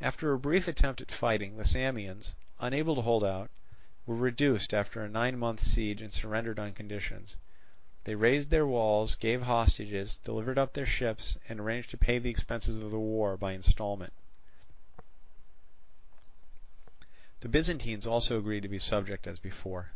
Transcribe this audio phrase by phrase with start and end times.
[0.00, 3.50] After a brief attempt at fighting, the Samians, unable to hold out,
[4.06, 7.36] were reduced after a nine months' siege and surrendered on conditions;
[8.04, 12.30] they razed their walls, gave hostages, delivered up their ships, and arranged to pay the
[12.30, 14.14] expenses of the war by instalments.
[17.40, 19.90] The Byzantines also agreed to be subject as before.